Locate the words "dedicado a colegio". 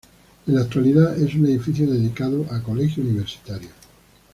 1.87-3.03